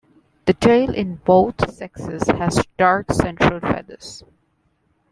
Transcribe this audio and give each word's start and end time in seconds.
The 0.45 0.55
tail 0.55 0.95
in 0.95 1.17
both 1.17 1.69
sexes 1.71 2.23
has 2.27 2.63
dark 2.75 3.11
central 3.11 3.59
feathers. 3.59 4.23